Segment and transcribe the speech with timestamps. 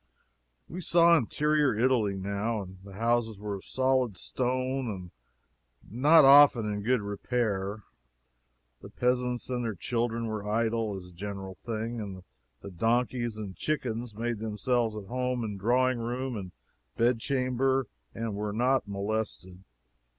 [0.67, 2.67] We saw interior Italy, now.
[2.83, 5.11] The houses were of solid stone, and
[5.91, 7.83] not often in good repair.
[8.81, 12.23] The peasants and their children were idle, as a general thing, and
[12.61, 16.51] the donkeys and chickens made themselves at home in drawing room and
[16.97, 19.63] bed chamber and were not molested.